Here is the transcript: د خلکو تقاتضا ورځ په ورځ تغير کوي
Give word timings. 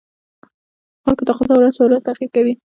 د 1.03 1.03
خلکو 1.03 1.27
تقاتضا 1.29 1.53
ورځ 1.57 1.73
په 1.77 1.83
ورځ 1.85 2.01
تغير 2.07 2.29
کوي 2.35 2.53